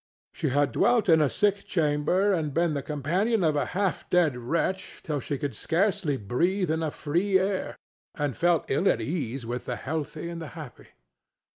She 0.33 0.49
had 0.49 0.71
dwelt 0.71 1.07
in 1.09 1.21
a 1.21 1.29
sick 1.29 1.63
chamber 1.67 2.33
and 2.33 2.55
been 2.55 2.73
the 2.73 2.81
companion 2.81 3.43
of 3.43 3.55
a 3.55 3.67
half 3.77 4.09
dead 4.09 4.35
wretch 4.35 5.01
till 5.03 5.19
she 5.19 5.37
could 5.37 5.55
scarcely 5.55 6.17
breathe 6.17 6.71
in 6.71 6.81
a 6.81 6.89
free 6.89 7.37
air 7.37 7.75
and 8.15 8.35
felt 8.35 8.65
ill 8.67 8.89
at 8.89 8.99
ease 8.99 9.45
with 9.45 9.65
the 9.65 9.75
healthy 9.75 10.27
and 10.27 10.41
the 10.41 10.47
happy. 10.57 10.87